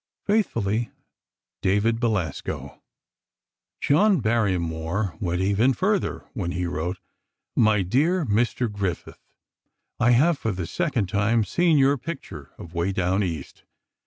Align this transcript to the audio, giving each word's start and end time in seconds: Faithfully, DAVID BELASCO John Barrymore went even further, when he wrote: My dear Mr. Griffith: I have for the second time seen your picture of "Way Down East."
Faithfully, 0.25 0.89
DAVID 1.61 1.99
BELASCO 1.99 2.81
John 3.79 4.19
Barrymore 4.19 5.15
went 5.21 5.41
even 5.41 5.73
further, 5.75 6.27
when 6.33 6.53
he 6.53 6.65
wrote: 6.65 6.97
My 7.55 7.83
dear 7.83 8.25
Mr. 8.25 8.67
Griffith: 8.67 9.21
I 9.99 10.09
have 10.13 10.39
for 10.39 10.53
the 10.53 10.65
second 10.65 11.07
time 11.07 11.43
seen 11.43 11.77
your 11.77 11.99
picture 11.99 12.49
of 12.57 12.73
"Way 12.73 12.91
Down 12.93 13.21
East." 13.21 13.63